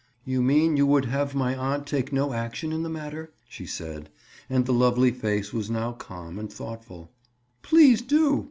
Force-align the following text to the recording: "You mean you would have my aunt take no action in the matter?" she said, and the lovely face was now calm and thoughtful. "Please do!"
"You 0.25 0.41
mean 0.41 0.77
you 0.77 0.87
would 0.87 1.05
have 1.05 1.35
my 1.35 1.55
aunt 1.55 1.85
take 1.85 2.11
no 2.11 2.33
action 2.33 2.71
in 2.73 2.81
the 2.81 2.89
matter?" 2.89 3.31
she 3.47 3.67
said, 3.67 4.09
and 4.49 4.65
the 4.65 4.73
lovely 4.73 5.11
face 5.11 5.53
was 5.53 5.69
now 5.69 5.91
calm 5.91 6.39
and 6.39 6.51
thoughtful. 6.51 7.11
"Please 7.61 8.01
do!" 8.01 8.39